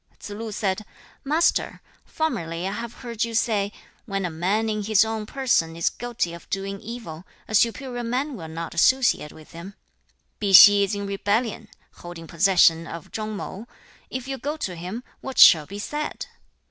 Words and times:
2. 0.17 0.17
Tsze 0.17 0.33
lu 0.39 0.51
said, 0.51 0.83
'Master, 1.23 1.79
formerly 2.05 2.67
I 2.67 2.71
have 2.71 2.91
heard 3.05 3.23
you 3.23 3.35
say, 3.35 3.71
"When 4.07 4.25
a 4.25 4.31
man 4.31 4.67
in 4.67 4.81
his 4.83 5.05
own 5.05 5.27
person 5.27 5.75
is 5.75 5.91
guilty 5.91 6.33
of 6.33 6.49
doing 6.49 6.81
evil, 6.81 7.23
a 7.47 7.53
superior 7.53 8.03
man 8.03 8.35
will 8.35 8.47
not 8.47 8.73
associate 8.73 9.31
with 9.31 9.51
him." 9.51 9.75
Pi 10.39 10.53
Hsi 10.53 10.83
is 10.85 10.95
in 10.95 11.05
rebellion, 11.05 11.67
holding 11.97 12.25
possession 12.25 12.87
of 12.87 13.11
Chung 13.11 13.37
mau; 13.37 13.67
if 14.09 14.27
you 14.27 14.39
go 14.39 14.57
to 14.57 14.73
him, 14.75 15.03
what 15.19 15.37
shall 15.37 15.67
be 15.67 15.77
said?' 15.77 16.25